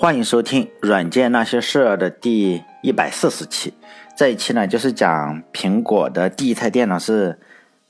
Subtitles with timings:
[0.00, 3.74] 欢迎收听《软件那些事儿》的第一百四十期。
[4.16, 7.36] 这一期呢，就是讲苹果的第一台电脑是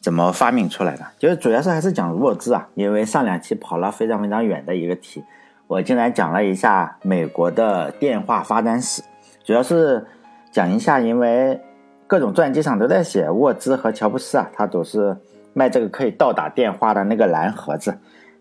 [0.01, 2.67] 怎么发明出来的，就是主要是还是讲沃兹啊。
[2.75, 5.23] 因为上两期跑了非常非常远的一个题，
[5.67, 9.03] 我竟然讲了一下美国的电话发展史，
[9.45, 10.07] 主要是
[10.51, 11.61] 讲一下，因为
[12.07, 15.15] 各种传记上都在写沃兹和乔布斯啊，他都是
[15.53, 17.99] 卖这个可以倒打电话的那个蓝盒子。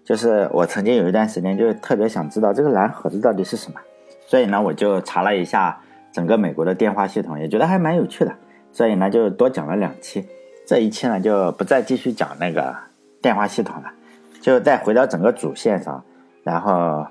[0.07, 3.79] 就是我曾经有一段时间就特别想知道这个蓝盒子到底是什么，
[4.25, 5.77] 所以呢，我就查了一下
[6.13, 8.33] 整个美国的电话系统，也觉得还蛮有趣的，
[8.71, 10.25] 所以呢，就多讲了两期。
[10.65, 12.73] 这一期呢，就不再继续讲那个
[13.21, 13.91] 电话系统了，
[14.39, 16.01] 就再回到整个主线上，
[16.41, 17.05] 然后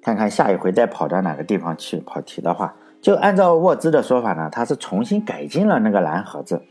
[0.00, 6.62] 看看下一回再跑到哪个地方去跑题的话，就按照沃兹的说法呢，他是重新改进了那个蓝盒子，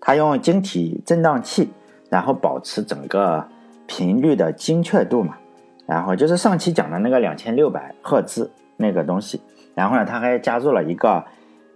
[0.00, 1.70] 他用晶体振荡器，
[2.08, 3.46] 然后保持整个。
[3.86, 5.36] 频率的精确度嘛，
[5.86, 9.40] 然后就是上期讲的那个两千六百赫兹那个东西，
[9.74, 11.24] 然后呢，他还加入了一个，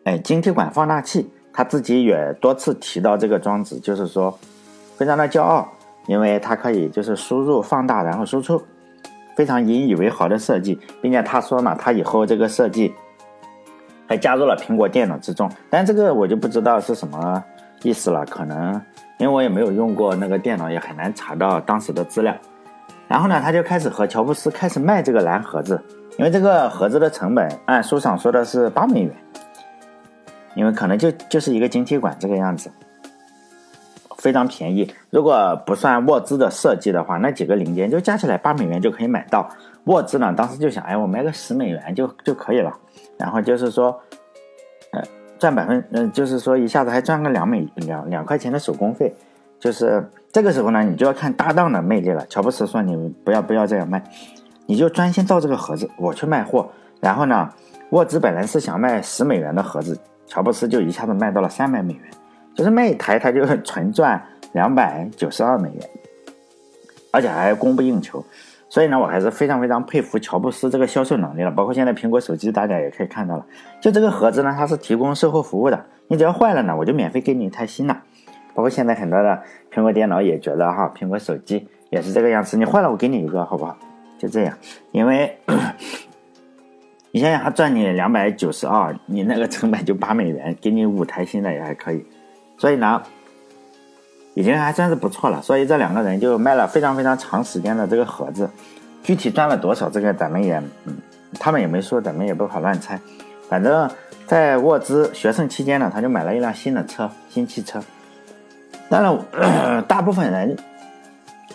[0.04, 4.36] 哎，晶体管放大器，他自己也多次提到这个装置，就是说
[4.96, 5.68] 非常的骄傲，
[6.06, 8.62] 因为它可以就是输入放大然后输出，
[9.36, 12.92] 非常引以为豪的设计，并且他说嘛，他以后这个设计
[14.06, 17.44] 还加入了苹果电脑之中，但这个我就不知道是什么
[17.82, 18.80] 意思了，可能。
[19.18, 22.34] 因为我也没有用过那个电脑，也很难查到当时的资料。
[23.08, 25.82] 然后呢，他就开始和乔布斯开始卖这个蓝盒子，
[26.18, 29.12] 因为这个盒子的成本按书上说的是八美元，
[30.54, 32.70] 因为可能就就是一个晶体管这个样子，
[34.18, 34.94] 非常便宜。
[35.10, 39.48] 如果不算沃兹的设计的话，那几个零件就加起来八美元就可以买到。
[39.84, 42.72] 沃兹呢，当时就想，哎，我卖个十美元就就可以了。
[43.18, 44.00] 然后就是说。
[45.38, 49.14] 赚百分，嗯，就是说一下子还赚个两美两两块钱的手工费，
[49.58, 52.26] 就是这个时候呢，你就要看搭档的魅力了。
[52.28, 54.02] 乔布斯说：“你不要不要这样卖，
[54.66, 56.68] 你就专心造这个盒子，我去卖货。”
[57.00, 57.48] 然后呢，
[57.90, 62.02] 沃兹本来是想卖十美元的盒子，乔布斯就一下子卖到了三百美元，
[62.54, 64.20] 就是卖一台他就 纯赚
[64.52, 65.90] 两百九十二美元，
[67.12, 68.24] 而且还供不应求。
[68.70, 71.50] 所以呢，我还是非常非常佩服乔布斯这个销售能力了。
[71.50, 73.46] 包括现在苹果手机，大家也可以看到了，
[73.80, 75.86] 就这个盒子呢，它是提供售后服务的。
[76.08, 77.96] 你只要坏了呢，我就免费给你一台新的。
[78.54, 79.42] 包括现在很多的
[79.72, 83.76] 苹果电脑也觉得哈，苹果手机也是这个样子，你坏了我给你一个，好不好？
[84.18, 84.56] 就这样，
[84.92, 85.38] 因为
[87.12, 92.04] 你想想，他赚你两百九十二，你那个成本就八美元，给你五台新的也还可以。
[92.58, 93.02] 所以呢。
[94.38, 98.48] 已经还算是不错了，所以这两个人就卖了非常非常长时间的这个盒子，
[99.02, 100.96] 具体赚了多少，这个咱们也，嗯，
[101.40, 103.00] 他们也没说，咱们也不好乱猜。
[103.48, 103.90] 反正，
[104.28, 107.82] 在沃兹学生期间呢，他就买了一辆新的车，新汽车。
[108.88, 110.56] 当然， 大部分人，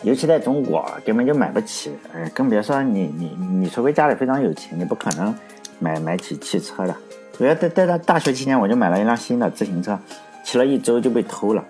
[0.02, 5.34] 尤其在中国，根本就买不起，哎，更别说你你你，除非家里非常有钱，你不可能
[5.80, 6.94] 买买起汽车的。
[7.40, 9.98] 我要在在他大学期间，我就买了一辆新的自行车，
[10.44, 11.64] 骑了一周就被偷了。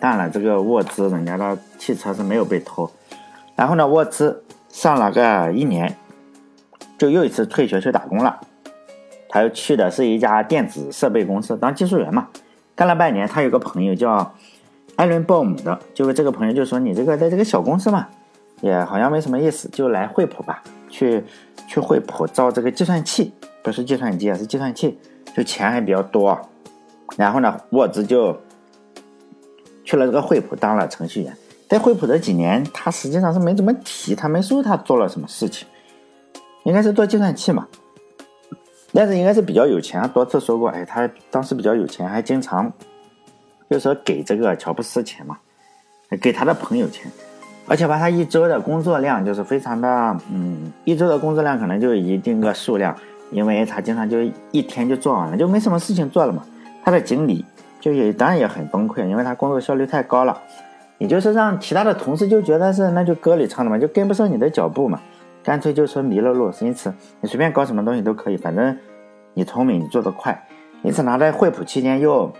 [0.00, 2.90] 当然了，这个沃兹人家的汽车是没有被偷。
[3.54, 5.94] 然后呢，沃兹上了个一年，
[6.96, 8.40] 就又一次退学去打工了。
[9.28, 12.28] 他又去的是一家电子设备公司当技术员嘛。
[12.74, 14.34] 干了半年，他有个朋友叫
[14.96, 18.08] 艾伦·鲍姆的，就是这个朋友就说：“你这个在这个小公司嘛，
[18.62, 21.22] 也好像没什么意思，就来惠普吧，去
[21.68, 24.98] 去惠普造这个计算器，不是计算机啊，是计算器，
[25.36, 26.40] 就钱还比较多。”
[27.18, 28.34] 然后呢，沃兹就。
[29.90, 31.36] 去了这个惠普当了程序员，
[31.68, 35.66] 在惠普这几年，他实际上是没怎么提，他没说他做了什么事情，
[36.62, 37.66] 应该是做计算器嘛。
[38.92, 42.72] 但是应该是比较有钱，多次说过，哎，他当时比较有钱，还经常
[43.68, 45.36] 就说给这个乔布斯钱嘛，
[46.22, 47.10] 给他的朋友钱，
[47.66, 52.96] 而且把他一周的工作量就是非常的，嗯，一周的工作量可能就一定个数量，
[53.32, 54.22] 因为他经常就
[54.52, 56.44] 一天就做完了，就没什么事情做了嘛。
[56.84, 57.44] 他的经理。
[57.80, 60.40] 就也当然也很崩溃，因为他工作效率太高了，
[60.98, 65.00] 也就是让其他的同事就觉得是那就歌里唱的嘛，就跟不上你的脚步嘛，
[65.42, 66.52] 干脆就说迷了路。
[66.60, 66.92] 因此
[67.22, 68.76] 你随便搞什么东西都可以，反正
[69.32, 70.46] 你聪明，你做得快。
[70.82, 72.32] 因此他在惠普期间又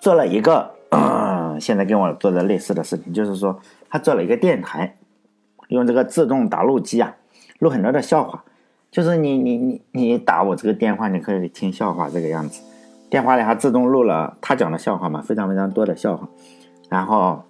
[0.00, 0.70] 做了一个
[1.60, 3.60] 现在跟我做的类似的事情，就是说
[3.90, 4.96] 他做了一个电台，
[5.68, 7.16] 用这个自动打录机啊，
[7.58, 8.44] 录很多的笑话，
[8.90, 12.62] 就是你你你你打我这个电话，你可以听笑话这个样子。
[13.14, 16.28] 电话里还自动录了他讲的笑话嘛，非常非常多的笑话，
[16.88, 17.44] 然后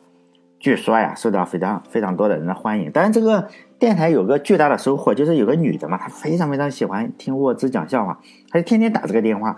[0.60, 2.90] 据说呀，受到非常非常多的人的欢迎。
[2.92, 8.20] 但是这个电台有个巨大的收获，就是有个女的嘛，她非常非常喜欢听沃兹讲笑话，
[8.50, 9.56] 她就天天打这个电话，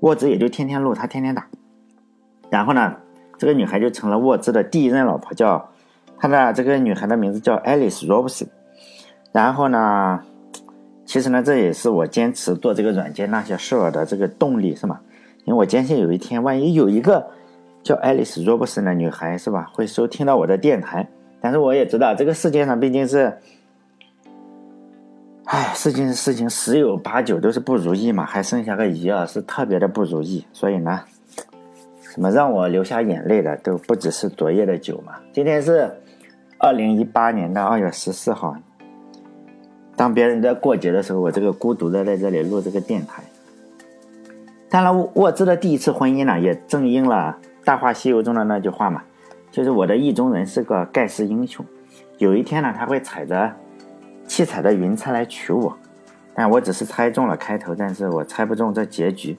[0.00, 1.46] 沃兹也就天天录，她天天打。
[2.50, 2.96] 然后呢，
[3.38, 5.70] 这个女孩就成了沃兹的第一任老婆，叫
[6.18, 8.48] 她的这个女孩的名字叫 Alice Robson。
[9.32, 10.20] 然后呢？
[11.04, 15.00] 其实呢，这也是我坚持做这个软件那些事儿的这个动力，是吗？
[15.44, 17.26] 因为我坚信有一天，万一有一个
[17.82, 21.08] 叫爱丽丝·罗伯森的女孩，是吧，会收听到我的电台。
[21.40, 23.36] 但是我也知道，这个世界上毕竟是，
[25.46, 30.46] 唉，事情事情十有八九都是不如意嘛，还剩下个一啊是特别的不如意。
[30.52, 31.00] 所以呢，
[32.02, 35.14] 什么让我流下眼泪的都不只是昨夜的酒嘛。
[35.32, 35.90] 今天是
[36.58, 38.56] 二零一八年的二月十四号，
[39.96, 43.24] 当别人在过节的时候，我这个孤独的在这里录这个电台。
[44.72, 49.02] 当然，沃兹的第一次婚姻呢，也正应了《大话西游》中的那句话嘛。
[49.50, 51.62] 就是我的意中人是个盖世英雄，
[52.16, 53.52] 有一天呢，他会踩着
[54.26, 55.76] 七彩的云彩来娶我，
[56.34, 59.38] 但我只是猜中了开头，但是我猜不中这结局。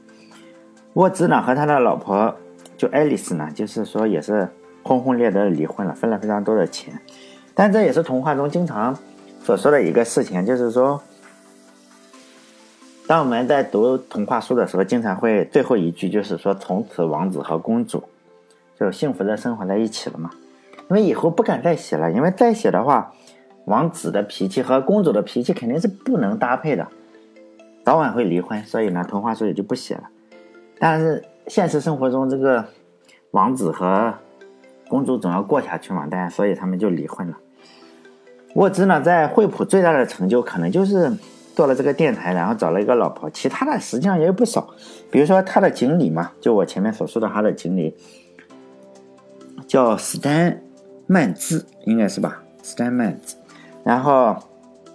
[0.93, 2.35] 沃兹呢和他的老婆
[2.77, 4.47] 就爱丽丝呢，就是说也是
[4.83, 6.93] 轰轰烈烈的离婚了，分了非常多的钱，
[7.55, 8.95] 但这也是童话中经常
[9.41, 11.01] 所说的一个事情，就是说，
[13.13, 18.01] 当我们在读童话书的时候，经常会最后一句就是说，从此王子和公主。
[18.79, 20.31] 就幸福的生活在一起了嘛？
[20.89, 23.13] 因为以后不敢再写了，因为再写的话，
[23.65, 26.87] 王子的脾气和公主的脾气肯定是不能搭配的，
[27.85, 30.09] 早晚会离婚，所以呢，童话书也就不写了。
[30.79, 32.65] 但是现实生活中，这个
[33.29, 34.11] 王子和
[34.87, 37.37] 公主总要过下去嘛，但所以他们就离婚了。
[38.55, 41.11] 沃兹呢，在惠普最大的成就可能就是
[41.55, 44.67] 做了这个电台，然后找了一个老婆，其他的实际上也有不少，
[45.11, 47.95] 比如说他的经理嘛，就我前面所说的他的经理。
[49.65, 50.61] 叫斯坦
[51.07, 52.43] 曼兹，应该是吧？
[52.61, 53.35] 斯坦曼兹。
[53.83, 54.35] 然后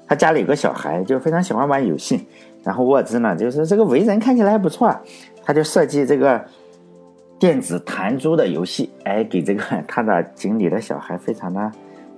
[0.06, 2.26] 他家里有个小孩，就非常喜欢玩游戏。
[2.62, 4.94] 然后沃兹呢，就是这个为人看起来还不错，
[5.42, 6.44] 他就设计这个
[7.40, 11.72] 电子弹珠的游戏，哎，给这个 他的经理的小孩非常的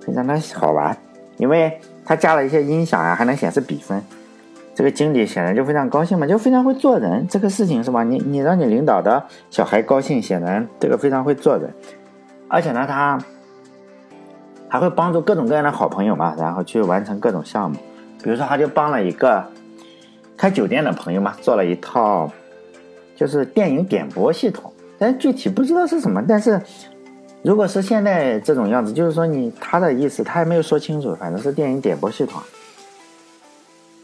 [0.05, 0.95] 非常的好玩，
[1.37, 4.03] 因为他加了一些音响啊，还能显示比分。
[4.73, 7.27] 这个经理显然就非常高兴嘛，就非常会做人。
[7.27, 8.03] 这个事情是吧？
[8.03, 11.69] 你你让你领导的小孩高兴，显然这个非常会做人。
[12.47, 13.19] 而且呢，他
[14.67, 17.77] 还会帮助各种各样的好朋友嘛，然后去完成各种项目。
[18.23, 19.43] 比如说，他就帮了一个
[20.37, 22.31] 开酒店的朋友嘛，做了一套
[23.15, 26.23] 就是电影点播系统，但具体不知道是什么。
[26.27, 26.61] 但是
[27.41, 32.41] 如果是现在这种样子，就是说你他的意思他还没有说清楚，反正是电影点播系统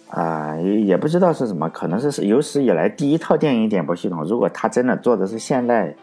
[0.09, 4.23] 啊，也不知道是什么，可能是有史以来第一套电影点播系统。
[4.23, 5.95] 如果他真的做的是现在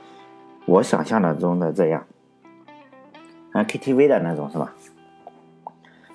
[0.67, 2.05] 我想象的中的这样。
[3.53, 4.73] 啊，KTV 的那种是吧？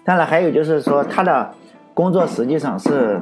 [0.03, 1.53] 当然，还有就是说，他的
[1.93, 3.21] 工作实际上是，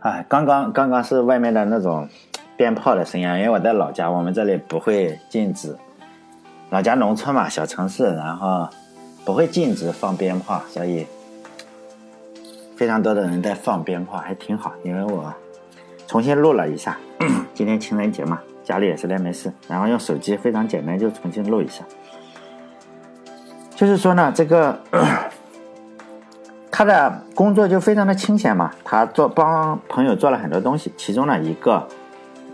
[0.00, 2.08] 哎，刚刚刚刚是外面的那种
[2.56, 5.76] 鞭炮的声音，因为我在老家，我们这里不会禁止，
[6.70, 8.68] 老家农村嘛，小城市，然后
[9.24, 11.06] 不会禁止放鞭炮，所以
[12.76, 14.72] 非常多的人在放鞭炮，还挺好。
[14.84, 15.32] 因为我
[16.06, 16.96] 重新录了一下，
[17.54, 18.40] 今天情人节嘛。
[18.62, 21.84] 家里也是在没事，然后用手机非常简单就重新录一下。
[23.76, 24.76] 就是说呢，这个
[26.68, 31.86] 他的工作就非常的清闲嘛，他做帮朋友做了很多东西，其中呢一个，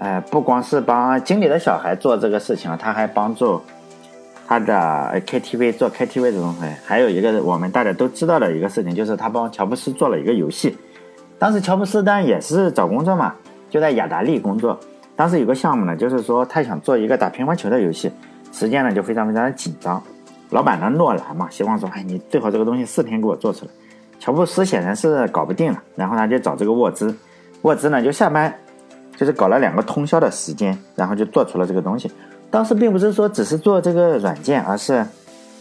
[0.00, 3.62] 呃，不光是帮经理的小孩做这个事情，他还帮助
[4.52, 6.60] 他的 KTV 做 KTV 的东西。
[6.84, 10.76] 还有一个我们大家都知道的一个事情，就是他帮乔布斯做了一个游戏。
[11.38, 13.34] 当时乔布斯当然也是找工作嘛，
[13.70, 14.78] 就在雅达利工作。
[15.16, 18.12] 当时有个项目呢，就是说他想做一个打乒乓球的游戏，
[18.52, 20.02] 时间呢就非常非常的紧张。
[20.50, 23.70] 老板呢诺兰嘛，希望说，哎，你最好这个东西四天给我做出来。
[24.20, 27.16] 乔布斯显然是搞不定了，然后呢就找这个沃兹，
[27.62, 28.54] 沃兹呢就下班，
[29.16, 32.12] 就是搞了两个通宵的时间，然后就做出了这个东西。
[32.52, 35.06] 当时并不是说只是做这个软件，而是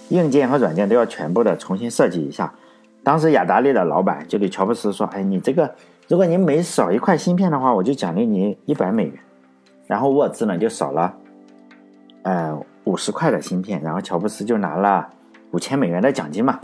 [0.09, 2.53] 硬件和软件都要全部的重新设计一下。
[3.01, 5.73] 当时雅达利的老板就对乔布斯说，哎，你这个
[6.09, 9.13] 如果你每少一块芯片的话，我就奖励你一百美元。
[9.87, 11.13] 然后沃兹呢就少了，
[12.23, 15.07] 呃五十块的芯片，然后乔布斯就拿了
[15.51, 16.59] 五千美元的奖金嘛。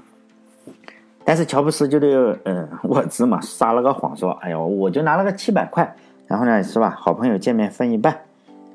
[1.24, 5.96] 但是乔布斯就对呃沃兹嘛撒了个谎，说：“哎呦，我就拿了个七百块，
[6.28, 6.94] 然后呢是吧？
[7.00, 8.18] 好朋友见面分一半，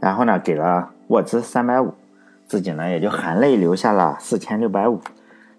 [0.00, 1.92] 然后呢给了沃兹三百五，
[2.46, 4.98] 自己呢也就含泪留下了四千六百五。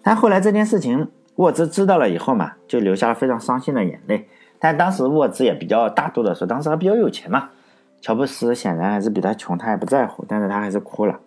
[0.02, 4.26] 但后来这件事情沃兹知道了以后嘛，就流下了非常伤心的眼泪。
[4.58, 7.50] 但当时沃兹也比较大度的说，当时他比较有钱嘛。”
[8.02, 11.18] 乔布斯显然还是比他穷，他也不在乎，但是他还是哭了。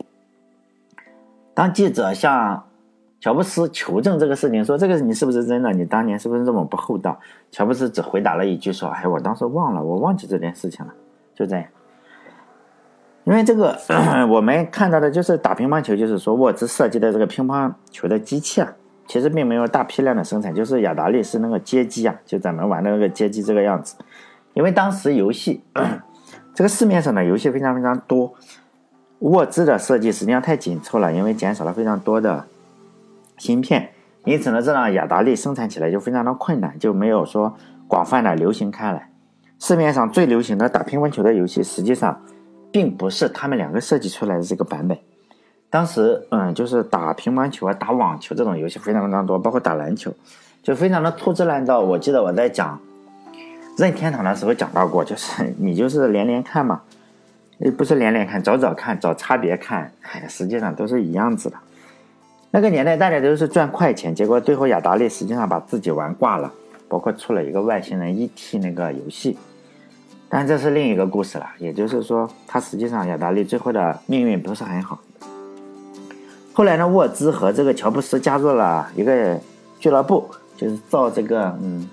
[1.53, 2.65] 当记者向
[3.19, 5.71] 乔布斯求证这个事情，说这个你是不是真的？
[5.71, 7.17] 你当年是不是这么不厚道？
[7.49, 10.93] 乔布斯只回答了一句说：“哎，我当时忘了，我忘记这件事情了。”
[11.33, 11.65] 就这样。
[13.27, 13.77] 因为这个
[14.31, 18.73] 我们看到的就是打乒乓球，就是说沃兹设计的这个乒乓球的机器啊，
[19.05, 23.97] 其实并没有大批量的生产，就是雅达利是那个街机啊，就咱们玩的那个街机这个样子。
[24.53, 25.61] 因为当时游戏，
[26.55, 28.33] 这个市面上的游戏非常非常多，
[29.19, 32.45] 沃兹的设计实际上太紧凑了，因为减少了非常多的
[33.37, 33.89] 芯片，
[34.23, 37.57] 因此呢，这让雅达利生产起来就非常的困难，就没有说
[37.89, 39.09] 广泛的流行开来。
[39.59, 42.21] 市面上最流行的打乒乓球的游戏，实际上
[42.71, 44.97] 并不是他们两个设计出来的这个版本。
[45.69, 50.13] 当时，嗯，就是打乒乓球啊、打网球这种游戏非常非常多，包括打篮球，
[50.63, 51.81] 就非常的粗制滥造。
[51.81, 52.79] 我记得我在讲
[53.77, 56.81] 任天堂的时候讲到过，就是 你就是连连看嘛，
[57.57, 61.57] 也不是连连看，找找看，找差别看，哎，实际上都是一样子的。
[62.51, 66.49] 那个年代大家都是赚快钱，结果最后雅达利实际上把自己玩挂了，
[66.87, 68.57] 包括出了一个外星人 E.T.
[68.59, 69.37] 那个游戏，
[70.29, 71.47] 但这是另一个故事了。
[71.57, 74.99] 也就是说，它实际上雅达利最后的命运不是很好。
[76.53, 79.39] 后来呢，沃兹和这个乔布斯加入了一个
[79.79, 81.87] 俱乐部，就是造这个嗯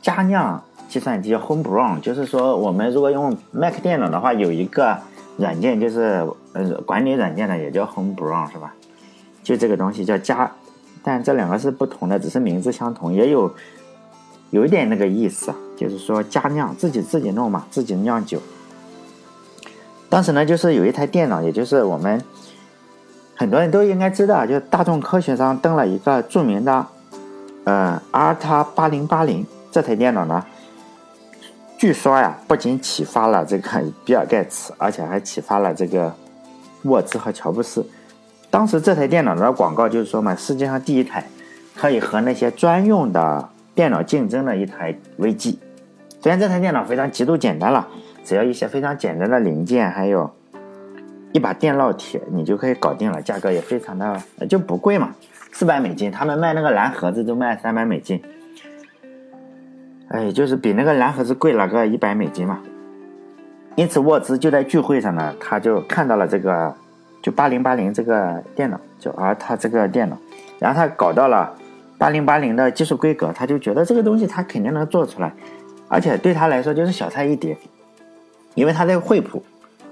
[0.00, 4.96] 佳酿计算机 Homebrew，就是说我们如果用 Mac 电脑的话，有一个
[5.36, 8.74] 软件就是呃管理软件的也叫 Homebrew 是吧？
[9.42, 10.50] 就这个东西叫佳，
[11.04, 13.54] 但这两个是不同的，只是名字相同，也有
[14.50, 18.40] 有一点那个意思，就是说加酿自己自己弄嘛，自己酿酒。
[20.08, 22.22] 当时呢，就是有一台电脑，也就是我们。
[23.38, 26.86] 很多人都应该知道，就大众科学上登了一个著名的，
[27.64, 30.42] 呃，阿尔塔八零八零这台电脑呢。
[31.76, 36.14] 据说呀，不仅启发了这个比尔盖茨，而且还启发了这个
[36.84, 37.86] 沃兹和乔布斯。
[38.48, 41.28] 当时这台电脑的广告就是说嘛，世界上第一台
[41.74, 45.58] 可以和那些专用的电脑竞争的一台微机。
[46.26, 47.86] 虽然这台电脑非常极度简单了，
[48.24, 50.28] 只要一些非常简单的零件，还有。
[51.32, 55.14] 一把电烙铁，你就可以搞定了，价格也非常的就不贵嘛，
[55.52, 56.10] 四百美金。
[56.10, 58.20] 他们卖那个蓝盒子都卖三百美金，
[60.08, 62.58] 哎，就是比那个蓝盒子贵了个一百美金嘛。
[63.76, 66.74] 因此沃兹就在聚会上呢，他就看到了这个
[67.22, 70.18] 就八零八零这个电脑，就而他这个电脑，
[70.58, 71.54] 然后他搞到了
[71.96, 75.32] 八零八零的技术规格，他就觉得这个东西他肯定能做出来，
[75.88, 77.56] 而且对他来说就是小菜一碟，
[78.54, 79.42] 因为他在惠普。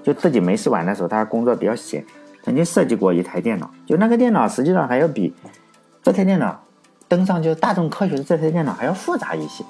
[0.03, 2.05] 就自己没事玩的时候，他工作比较闲，
[2.43, 3.67] 曾经设计过一台电脑。
[3.87, 5.33] 就那个电脑实际上还要比
[6.03, 6.61] 这台电脑
[7.07, 9.63] 登上就是大众科学的这台电脑还要复杂一些。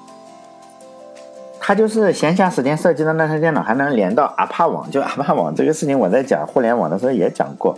[1.58, 4.90] 他就是闲暇时间设计的那台电脑，还能连到阿帕网。
[4.90, 7.74] 就阿帕网这个事情，我在讲互联网的时候也讲过，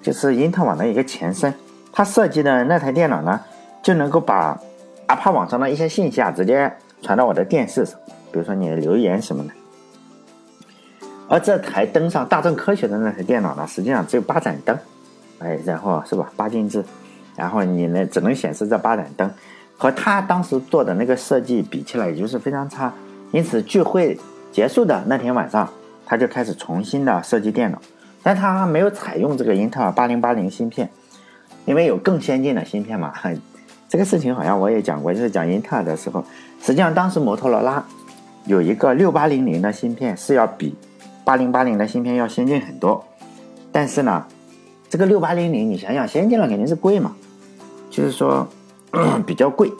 [0.00, 1.52] 就是因特网的一个前身。
[1.92, 3.40] 他设计的那台电脑呢，
[3.82, 4.56] 就能够把
[5.06, 7.98] 阿帕网上的一些信息啊，直接传到我的电视上，
[8.32, 9.50] 比如说你的留言什么的。
[11.28, 14.76] 而这台登上大众科学的那台电脑呢，实际上只有八盏灯，
[15.38, 16.84] 哎，然后是吧，八进制，
[17.36, 19.30] 然后你呢只能显示这八盏灯，
[19.76, 22.92] 和他当时做的那个设计比起来，也就是非常差。
[23.30, 24.18] 因此聚会
[24.50, 25.68] 结束的那天晚上，
[26.04, 27.80] 他就开始重新的设计电脑，
[28.24, 30.90] 但他没有采用这个英特尔八零八零芯片，
[31.64, 33.12] 因为有更先进的芯片嘛。
[33.90, 36.24] 这个事情好像我也讲过，就是讲英特尔的时候，
[36.62, 37.84] 实际上当时摩托罗拉
[38.46, 40.74] 有一个六八零零的芯片是要比。
[41.22, 43.04] 八零八零的芯片要先进很多，
[43.70, 44.24] 但是呢，
[44.88, 47.14] 这个六八零零你想想，先进了肯定是贵嘛，
[47.88, 48.48] 就是说
[49.26, 49.70] 比较贵，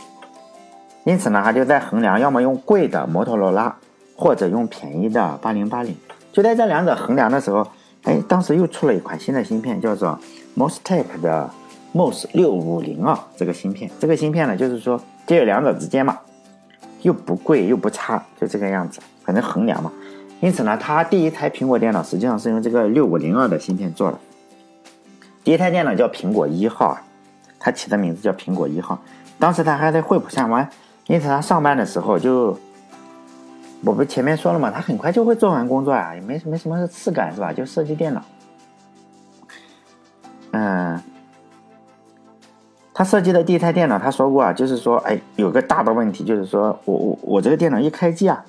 [1.04, 3.74] 因此呢，他就在衡量要么用贵的摩托罗拉，
[4.14, 5.96] 或者用便宜的八零八零。
[6.32, 7.66] 就在这两者衡量的时候，
[8.04, 10.16] 哎，当时又出了一款新的芯片，叫做
[10.56, 11.50] Mostek 的
[11.94, 13.90] Mos 六五零二这个芯片。
[13.98, 16.18] 这个芯片呢，就是说介于两者之间嘛，
[17.02, 19.90] 又不贵又不差，就这个样子，反正衡量嘛。
[20.40, 24.18] 因此呢，他第一台苹果电脑实际上是用这个六五零二的芯片做的。
[25.44, 27.02] 第一台电脑叫苹果一号啊，
[27.58, 28.98] 他起的名字叫苹果一号。
[29.38, 30.68] 当时他还在惠普上班，
[31.06, 32.58] 因此他上班的时候就，
[33.84, 37.52] 我不前面说了嘛，他很快就会做完工作啊，也没什么什么事干是吧？
[37.52, 38.22] 就设计电脑。
[40.52, 41.00] 嗯，
[43.00, 48.44] 他设计的第一台电脑，他说过啊，就是说，哎，有个大的问题，就是说我我我这个电脑一开机啊。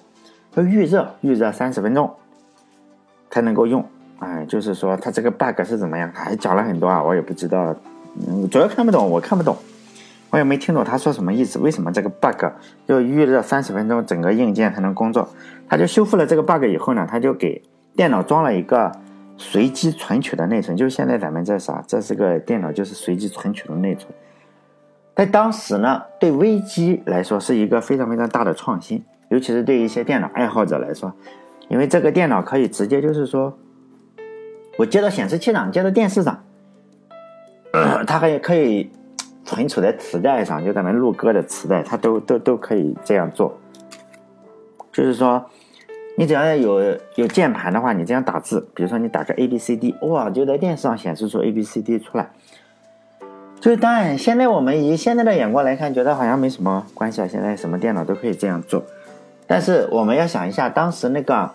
[0.55, 2.11] 要预热，预热三十分钟
[3.29, 3.81] 才能够用。
[4.19, 6.11] 哎，就是说它这个 bug 是怎么样？
[6.13, 7.73] 还讲了很多啊，我也不知道。
[8.27, 9.55] 嗯，主要看不懂，我看不懂，
[10.31, 11.57] 我也没听懂他说什么意思。
[11.57, 12.43] 为什么这个 bug
[12.87, 15.29] 要预热三十分钟，整个硬件才能工作？
[15.69, 17.63] 他就修复了这个 bug 以后呢，他就给
[17.95, 18.91] 电脑装了一个
[19.37, 20.75] 随机存取的内存。
[20.75, 24.13] 就是现在咱们这啥，这是个电脑，就是随机存取的内存。
[25.15, 29.03] 在当时呢，对微机来说是一个非常非常大的创新。
[29.29, 31.13] 尤其是对一些电脑爱好者来说，
[31.69, 33.57] 因为这个电脑可以直接就是说，
[34.77, 36.43] 我接到显示器上，接到电视上，
[38.05, 38.91] 它还可以
[39.45, 43.57] 存储在磁带上，就咱们录歌的磁带，它都都都可以这样做。
[44.91, 45.45] 就是说，
[46.17, 46.81] 你只要有
[47.15, 52.31] 有键盘的话，你这样打字，比如说你打个 A B C D，哇，就在电视上显示出 A B C D 出来。
[53.61, 57.27] 就当然，现在我们以现在的眼光来看，觉得好像没什么关系啊。
[57.27, 58.83] 现在什么电脑都可以这样做，
[59.45, 61.47] 但是我们要想一下，当时那个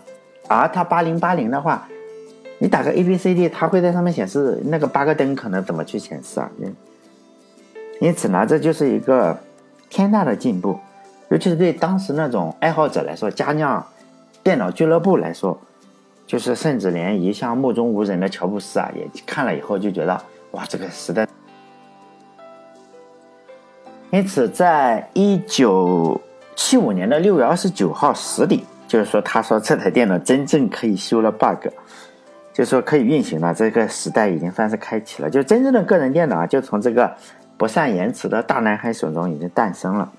[0.47, 1.89] R 它八零八零的话，
[2.59, 6.49] 你打个 A B C D，它会在上面显示那个八个灯可能怎么去显示啊？
[6.61, 6.77] 因
[7.99, 9.37] 因此呢，这就是一个
[9.91, 10.79] 天大的进步。
[11.29, 13.85] 尤其是对当时那种爱好者来说，佳酿
[14.45, 15.59] 电脑俱乐部来说，
[16.25, 20.17] 就是甚至连一向目中无人的乔布斯啊，也看了以后就觉得
[20.53, 21.27] 哇，这个时代。
[24.17, 26.19] 因此，在一九
[26.55, 28.59] 七五年的六月二十九号十点，
[28.89, 31.67] 就是说，他说这台电脑真正可以修了 bug，
[32.55, 37.15] 就是说可以运行了，这个时代已经算是开启了，就真正的个人电脑啊就从这个
[37.59, 40.11] 不善言辞的大男孩手中已经诞生了。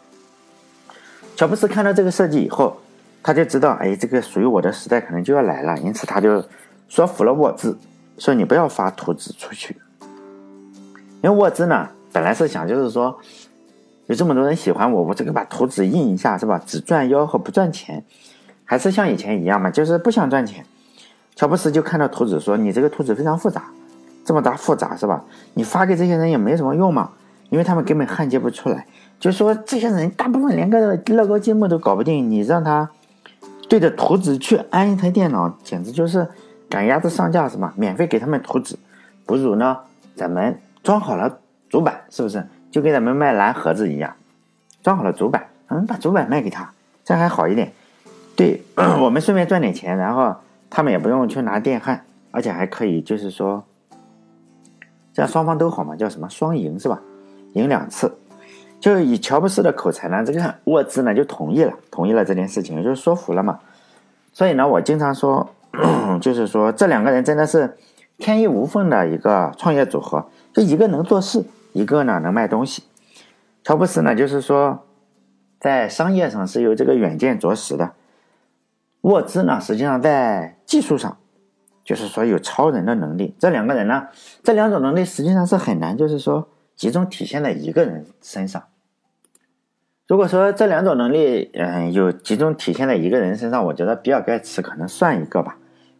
[1.35, 2.79] 乔布斯看到这个设计以后，
[3.23, 5.75] 他就知道，哎，这个属于我的时代可能就要来了。
[5.79, 6.45] 因此，他就
[6.87, 7.75] 说服了沃兹，
[8.19, 9.75] 说你不要发图纸出去。
[11.23, 13.19] 因为沃兹呢，本来是想就是说，
[14.07, 16.61] 有这么多人喜欢我，我这个把图纸印一下是吧？
[16.65, 18.03] 只赚吆喝不赚钱，
[18.65, 20.65] 还是像以前一样嘛，就是不想赚钱。
[21.35, 23.65] 乔布斯就看到图纸说，你这个图纸非常复杂，
[24.25, 25.23] 这么大复杂是吧？
[25.53, 27.11] 你发给这些人也没什么用嘛，
[27.49, 28.87] 因为他们根本焊接不出来。
[29.19, 32.89] 就说这些人大部分连个乐高积木都搞不定，你让他
[33.67, 36.27] 对着图纸去安一台电脑，简直就是
[36.69, 37.73] 赶鸭子上架是吧？
[37.75, 38.77] 免费给他们图纸，
[39.25, 39.77] 不如呢
[40.15, 42.47] 咱们装好了主板，是不是？
[42.71, 44.13] 就跟咱们卖蓝盒子一样，
[44.83, 46.71] 装好了主板，嗯，把主板卖给他，
[47.03, 47.71] 这样还好一点。
[48.36, 48.62] 对
[49.01, 50.36] 我们顺便赚点钱，然后
[50.69, 53.63] 他们也不用去拿电焊，而且还可以就是说，
[55.13, 57.01] 这样双方都好嘛，叫什么双赢是吧？
[57.53, 58.15] 赢两次。
[58.80, 63.60] 就以乔布斯的口才呢，这个沃兹呢就同意了，同意了这件事情，就是说服了嘛。
[64.32, 65.49] 所以呢，我经常说，
[66.21, 67.75] 就是说这两个人真的是
[68.19, 71.43] 天衣无缝的一个创业组合，就一个能做事，
[71.77, 72.83] 一个呢能卖东西。
[73.63, 74.85] 乔布斯呢，就是说
[75.59, 77.93] 在商业上是有这个远见卓识的，
[79.01, 81.17] 沃兹呢，实际上在技术上
[81.83, 83.35] 就是说有超人的能力。
[83.39, 84.07] 这两个人呢，
[84.43, 86.49] 这两种能力实际上是很难，就是说。
[86.77, 88.65] 集中体现在一个人身上。
[90.07, 95.57] 如果说这两种能力，嗯，有集中体现在一个人身上，我觉得比尔盖茨可能算一个吧。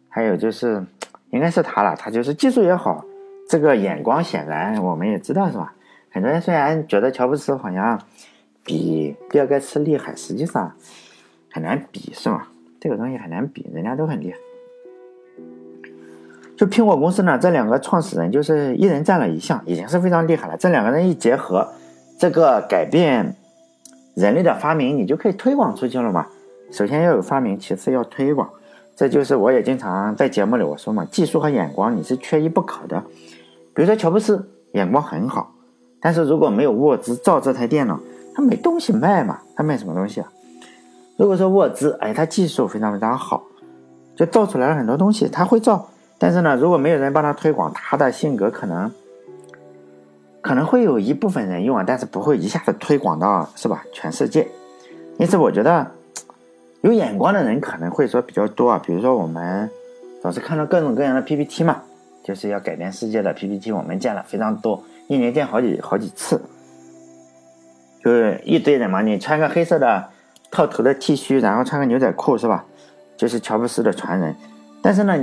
[0.08, 0.86] 还有就是，
[1.30, 3.04] 应该是他了，他就是技术也好，
[3.48, 5.72] 这个眼光显然我们也知道是吧？
[6.10, 7.98] 很多人虽然觉得乔布斯好像
[8.62, 10.72] 比比尔盖茨厉害，实际上
[11.50, 12.48] 很难比，是吧？
[12.78, 14.38] 这个东西很难比，人家都很厉害。
[16.56, 20.56] 就苹果公司呢，这两个创始人就是一人占了一项，已经是非常厉害了。
[20.56, 21.66] 这两个人一结合，
[22.18, 23.34] 这个改变
[24.14, 26.26] 人类的发明，你就可以推广出去了嘛。
[26.70, 28.50] 首先要有发明，其次要推广。
[28.96, 33.02] 这就是我也经常在节目里我说嘛，技术和眼光你是缺一不可的。
[33.78, 35.52] 比如说乔布斯眼光很好，
[36.00, 38.00] 但是如果没有沃兹造这台电脑，
[38.34, 40.28] 他没东西卖嘛，他卖什么东西啊？
[41.16, 43.44] 如果说沃兹，哎，他技术非常非常好，
[44.16, 45.88] 就造出来了很多东西，他会造。
[46.18, 48.90] 但是呢，如果没有人帮他推广，他的性格可能
[50.40, 53.84] 可能会有一部分人用啊，但是不会一下子推广到是吧？
[53.92, 54.48] 全世界。
[55.18, 55.86] 因此，我觉得
[56.80, 58.82] 有眼光的人可能会说比较多啊。
[58.84, 59.70] 比如说，我们
[60.20, 61.80] 总是看到各种各样的 PPT 嘛，
[62.28, 66.38] 就是要改变世界的 PPT，我们见了非常多，一年见好几好几次，
[68.04, 69.00] 就是一堆人嘛。
[69.00, 70.10] 你穿个黑色的
[70.50, 72.66] 套头的 T 恤，然后穿个牛仔裤是吧？
[73.16, 74.36] 就是乔布斯的传人。
[74.82, 75.18] 但是呢。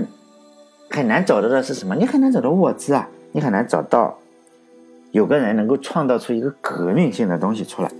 [0.87, 1.95] 很难找到的是什么？
[1.95, 4.17] 你很难找到沃兹啊，你很难找到
[5.11, 7.91] 有个人能够创造出一个革命性的东西出来。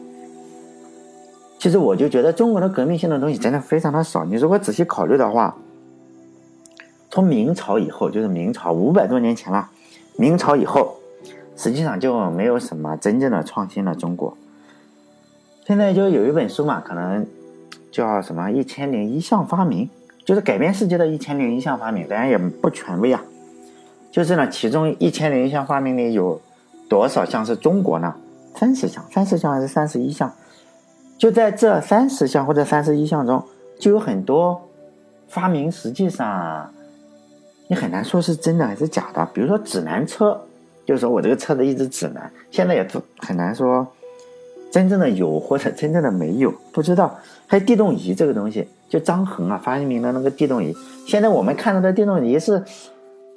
[1.58, 4.24] 其实我就觉得中国的革命性的东西真的非常的少。
[4.24, 5.58] 你如果仔细考虑的话，
[7.16, 9.70] 从明朝以后，就是明朝五百多年前了，
[10.18, 10.98] 明朝以后，
[11.56, 13.96] 实际上就没有什么真正的创新了。
[13.96, 14.38] 中国
[15.66, 17.26] 现在就有一本书嘛，可能
[17.90, 19.88] 叫什么《一千零一项发明》。
[20.26, 23.24] 就是改变世界的一千零一项发明，当然也不权威啊。
[24.12, 26.42] 就是呢，其中一千零一项发明里有
[26.90, 28.14] 多少项是中国呢？
[28.56, 30.30] 三十项，三十项还是三十一项？
[31.18, 33.42] 就在这三十项或者三十一项中，
[33.80, 34.62] 就有很多
[35.30, 36.74] 发明，实际上
[37.68, 39.28] 你很难说是真的还是假的。
[39.34, 40.40] 比如说指南车，
[40.86, 43.86] 就是说我这个车子一直指南，现在也很难说
[44.72, 47.18] 真正的有或者真正的没有，不知道。
[47.48, 48.68] 还有地动仪这个东西。
[48.88, 50.74] 就张衡啊发明的那个地动仪，
[51.08, 52.64] 现在我们看到的地动仪是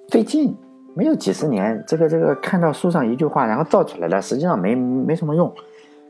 [0.07, 0.55] 最近
[0.95, 5.51] 没有几十年，这个这个看到书上一句话，然后造出来了，实际上没没什么用，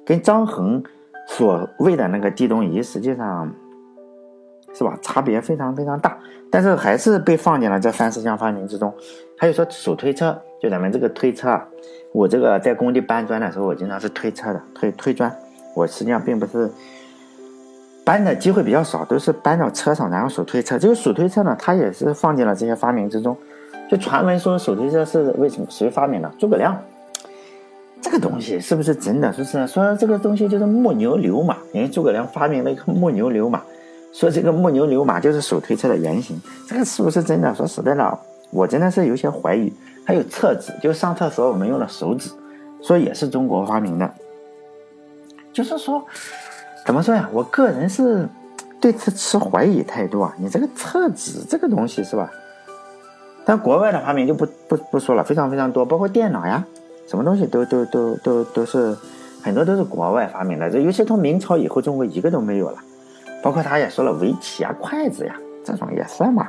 [0.05, 0.83] 跟张衡
[1.29, 3.51] 所谓的那个地动仪，实际上
[4.75, 6.17] 是吧，差别非常非常大，
[6.51, 8.93] 但是还是被放进了这三十项发明之中。
[9.37, 11.67] 还有说手推车，就咱们这个推车啊，
[12.13, 15.35] 我这个在工地搬砖的时候，我经常是推车的，推推砖，
[15.75, 16.71] 我实际上并不是。
[18.05, 20.79] 搬的机会比较少，都是搬到车上，然后手推车。
[20.79, 23.37] 这个手推车呢，它也是放进了这些发明之中。
[23.87, 26.33] 就传闻说手推车是为什么谁发明的？
[26.39, 26.75] 诸葛亮。
[28.01, 29.31] 这个东西是不是真的？
[29.31, 33.61] 说是说这个东西就是木牛流马，因为诸葛亮发明了一个木牛流马，
[34.13, 36.41] 说这个木牛流马就是手推车的原型。
[36.67, 37.55] 这个是不是真的？
[37.55, 38.19] 说实在的，
[38.51, 39.73] 我真的是有些怀疑。
[40.05, 42.31] 还有厕纸，就上厕所我们用的手纸，
[42.83, 44.11] 说也是中国发明的。
[45.53, 46.05] 就是说。
[46.87, 47.29] 怎么说呀？
[47.35, 48.27] 我个人是
[48.81, 50.35] 对此持怀疑态度啊！
[50.39, 52.31] 你这个厕纸这个东西是吧？
[53.45, 56.65] 但国外的发明就不不不说了，非常非常多，包括电脑呀，
[57.07, 58.97] 什么东西都都都都都是
[59.43, 60.71] 很多都是国外发明的。
[60.71, 62.79] 这尤其从明朝以后，中国一个都没有了。
[63.43, 66.49] 包括他也说了围棋啊、筷子呀，这种也算嘛。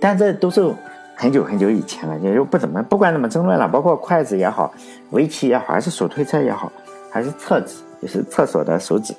[0.00, 0.72] 但这都是
[1.16, 3.68] 很久很久以前了，也就不怎么不管怎么争论了。
[3.68, 4.72] 包括筷子也好，
[5.10, 6.70] 围棋也好，还是手推车也好，
[7.10, 7.76] 还是厕纸。
[8.00, 9.12] 就是厕所的手纸，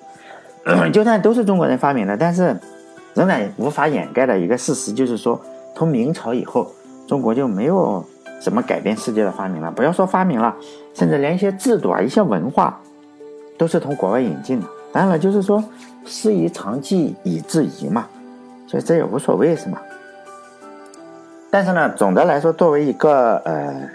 [0.94, 2.58] 就算都是中国人发明的，但是
[3.14, 5.38] 仍然无法掩盖的一个事实，就是说，
[5.76, 6.72] 从明朝以后，
[7.06, 8.02] 中国就没有
[8.40, 9.70] 什么改变世界的发明了。
[9.70, 10.56] 不要说发明了，
[10.94, 12.80] 甚至连一些制度啊、一些文化，
[13.58, 14.68] 都是从国外引进的。
[14.92, 15.64] 当然了，就是说，
[16.06, 18.08] 师夷长技以制夷嘛，
[18.68, 19.78] 所以这也无所谓，是吗？
[21.52, 23.90] 但是呢，总的来说，作为一个呃，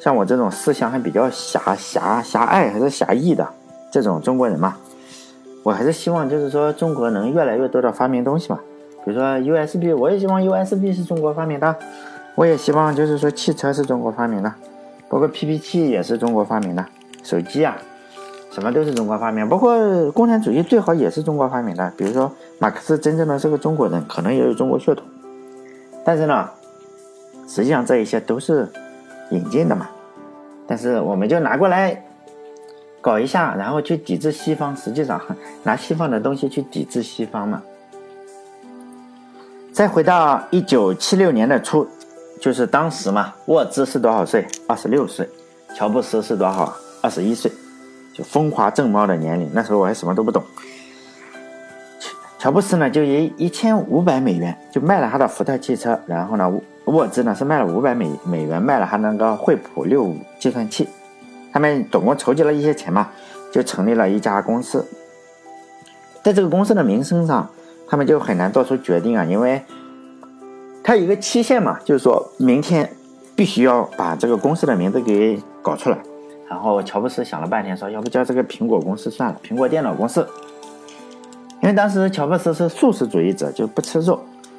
[0.00, 3.46] 像我这种思想还比较狭狭狭隘还是狭义的。
[3.92, 4.76] 这种中国人嘛，
[5.64, 8.60] 我还是希望就是说中国能越来越多的发明东西嘛，
[9.04, 11.74] 比如说 USB，我也希望 USB 是中国发明的，
[12.36, 14.54] 我也希望就是说汽车是中国发明的，
[15.08, 16.86] 包括 PPT 也是中国发明的，
[17.24, 17.76] 手机啊，
[18.50, 25.04] 什么都是中国发明，包括共产主义最好也是中国发明的，比如说马克思真正的是个中国人，可能也有中国血统，
[26.04, 26.48] 但是呢，
[27.48, 28.68] 实际上这一些都是
[29.30, 29.88] 引进的嘛，
[30.66, 32.04] 但是我们就拿过来。
[33.02, 35.18] 搞一下，然后去抵制西方，实际上
[35.62, 37.62] 拿西方的东西去抵制西方嘛。
[39.72, 41.88] 再回到一九七六年的初，
[42.38, 44.46] 就是当时嘛，沃兹是多少岁？
[44.66, 45.26] 二十六岁。
[45.74, 46.76] 乔布斯是多少？
[47.00, 47.50] 二十一岁，
[48.12, 49.50] 就风华正茂的年龄。
[49.52, 50.42] 那时候我还什么都不懂。
[52.38, 56.50] 乔布斯呢，就以一千五百美元就卖了他的福特汽车，然后呢，
[56.86, 60.88] 沃兹呢是卖了五百美美元卖了他那个惠普六五计算器。
[61.52, 63.10] 他们总共筹集了一些钱嘛，
[63.52, 64.86] 就成立了一家公司。
[66.22, 67.46] 在这个公司的名声上，
[67.86, 69.62] 他们就很难做出决定啊，因为
[70.82, 72.90] 他有一个期限嘛，就是说明天
[73.36, 75.98] 必须要把这个公司的名字给搞出来。
[76.50, 80.26] 然后乔布斯想了半天，说要不叫这个苹果公司算了，苹果电脑公司。
[81.62, 84.18] 因为当时乔布斯是素食主义者，就不吃肉。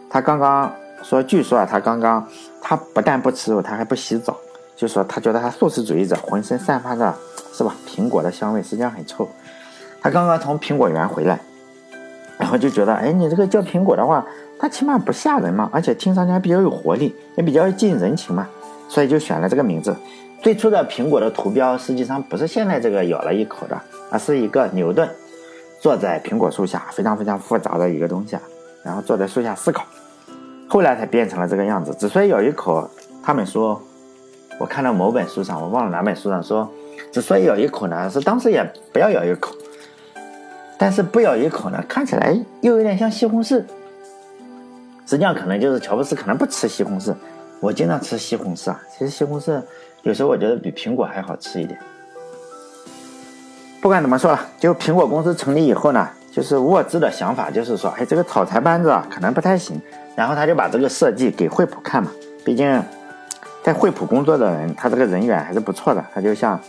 [0.09, 0.71] 他刚刚
[1.03, 2.25] 说，据说啊，他刚刚
[2.61, 4.37] 他不但不吃肉，他还不洗澡。
[4.77, 7.13] 就说他觉得他素食主义者浑身散发着
[7.51, 9.27] 是吧苹果的香味，实际上很臭。
[10.01, 11.37] 他刚刚从苹果园回来，
[12.37, 14.25] 然后就觉得，哎，你这个叫苹果的话，
[14.57, 18.47] 它起码不吓人嘛，而且听上去还比较有活力，也比较近人情嘛，
[18.87, 19.93] 所以就选了这个名字。
[20.41, 25.07] 最初的苹果的图标实际上不是现在这个咬了一口的，而是一个牛顿
[25.79, 28.41] 坐在苹果树下，非常非常复杂的一个东西，啊，
[28.83, 29.85] 然后坐在树下思考，
[30.67, 31.93] 后来才变成了这个样子。
[31.93, 32.89] 之所以咬一口，
[33.23, 33.81] 他们说。
[34.59, 36.69] 我看到某本书上，我忘了哪本书上说，
[37.11, 39.55] 之所以咬一口呢，是当时也不要咬一口，
[40.77, 43.63] 但是不咬一口呢，看起来又有点像西红柿。
[45.07, 47.11] 实际上可能就是乔布斯可能不吃西红柿，
[47.59, 48.79] 我经常吃西红柿啊。
[48.95, 49.59] 其实西红柿
[50.03, 51.79] 有时候我觉得比苹果还好吃一点。
[53.81, 59.81] 不管怎么说了，就苹果公司成立以后呢，就是沃兹的想法就是说，哎，这个草台班子啊可能不太行，
[60.15, 62.11] 然后他就把这个设计给惠普看嘛，
[62.45, 62.83] 毕竟。
[63.63, 66.03] 在惠普工作的人，他这个人缘还是不错的。
[66.15, 66.59] 他就向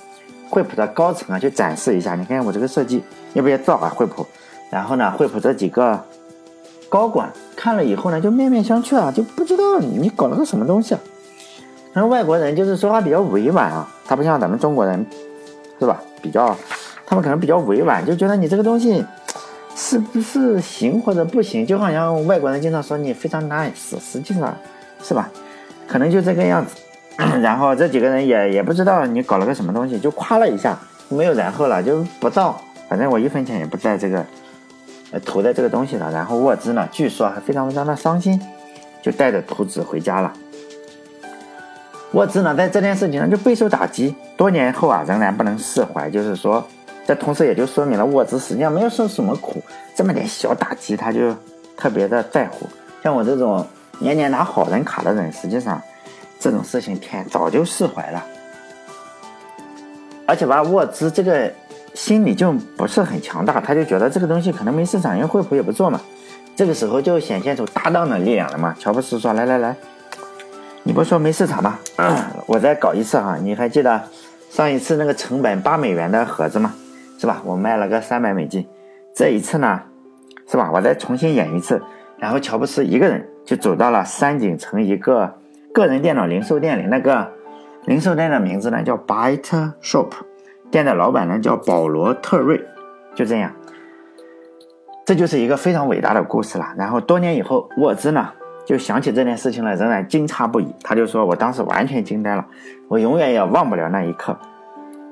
[0.51, 3.89] 惠普的高层啊去展示一下，你看我这个设计要不要造啊？
[3.89, 4.27] 惠普，
[4.71, 5.99] 然后呢，惠普这几个
[6.91, 11.01] 高管看了以后呢，就面面相觑啊，就不知道你搞了个什么东西啊。
[11.93, 15.05] 然后外国人就是说话比较委婉啊，他不像咱们中国人，
[15.79, 16.01] 是吧？
[16.23, 16.57] 比较，
[17.05, 19.05] 他们可能比较委婉，就觉得你这个东西
[19.75, 21.67] 是不是行或者不行？
[21.67, 24.57] 就好像外国人经常说你非常 nice，实际上
[25.03, 25.29] 是吧？
[25.87, 26.77] 可能就这个样子，
[27.43, 30.79] 然后这几个人也也不知道你搞了个什么东西，就夸了一下，
[31.11, 34.25] 没有然后了，就不造，反正我一分钱也不在这个，
[35.11, 36.11] 呃，投在这个东西了。
[36.11, 38.41] 然后沃兹呢，据说还非常非常的伤心，
[39.03, 40.33] 就带着图纸回家了。
[42.13, 46.11] 沃兹呢，在这件事情上就备受打击，多年后啊，仍然不能释怀。
[46.11, 46.63] 就是说，
[47.07, 49.63] 这同时也就说明了沃兹实际上没有受什么苦，
[49.95, 51.35] 这么点小打击他就
[51.77, 52.67] 特别的在乎。
[53.03, 53.67] 像我这种
[53.99, 55.81] 年年拿好人卡的人，实际上
[56.39, 58.23] 这种事情天早就释怀了。
[60.27, 61.51] 而且吧，沃兹这个
[61.95, 65.99] 心理就不是很强大，他就觉得这个东西可能没市场，因为惠普也不做嘛。
[66.55, 68.77] 这个时候就显现出搭档的力量了嘛。
[68.79, 69.75] 乔布斯说：“来来来，
[70.85, 71.79] 你不说没市场吗？
[72.47, 73.37] 我再搞一次哈。
[73.37, 74.03] 你还记得
[74.51, 76.75] 上一次那个成本八美元的盒子吗？
[77.19, 77.41] 是吧？
[77.45, 78.67] 我卖了个三百美金。
[79.15, 79.81] 这一次呢，
[80.49, 80.71] 是吧？
[80.73, 81.81] 我再重新演一次。
[82.19, 85.35] 然后乔布斯一个人就走到了山景城一个
[85.73, 87.31] 个人电脑零售店里，那个。”
[87.85, 90.07] 零售店的名字呢叫 Byte Shop，
[90.71, 92.65] 店的老板呢叫保罗特瑞，
[93.13, 93.53] 就这样，
[95.05, 96.73] 这就是一个非常伟大的故事了。
[96.79, 98.31] 然后多年以后，沃兹呢
[98.65, 100.75] 就想起这件事情来，仍然惊诧不已。
[100.83, 102.47] 他就说：“我当时完全惊呆了，
[102.89, 104.37] 我永远也忘不了那一刻。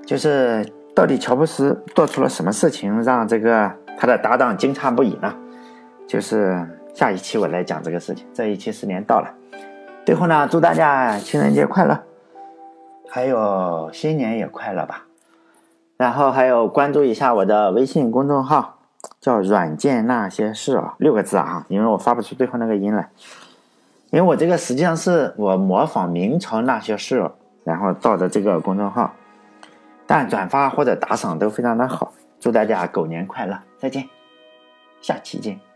[0.06, 5.34] 就是到底乔布斯做出了什么事情，让这个他的搭档惊诧不已呢？
[6.06, 8.26] 就是下一期我来讲这个事情。
[8.32, 9.32] 这一期时间到了，
[10.04, 12.00] 最后呢，祝大家情人节快乐！
[13.08, 15.06] 还有新年也快乐吧，
[15.96, 18.79] 然后还有关注一下我的微信公众号，
[19.20, 23.08] 叫“软件那些事”啊，六个字啊，因为我发不出最后那个音来，
[24.10, 27.30] 因为我这个实际上是我模仿明朝那些事，
[27.64, 29.14] 然后造的这个公众号，
[30.06, 34.08] 但转发或者打赏都非常的好，祝大家狗年快乐，再见，
[35.00, 35.69] 下期见。